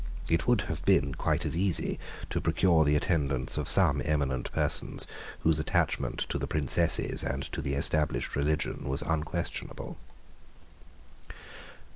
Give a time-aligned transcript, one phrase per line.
[0.31, 1.99] It would have been quite as easy
[2.31, 5.05] to procure the attendance of some eminent persons
[5.41, 9.97] whose attachment to the Princesses and to the established religion was unquestionable.